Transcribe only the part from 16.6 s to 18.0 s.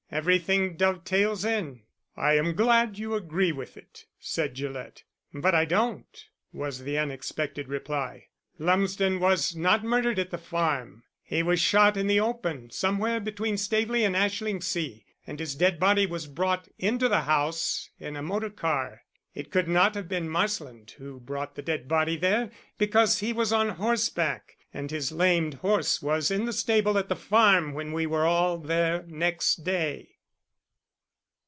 into the house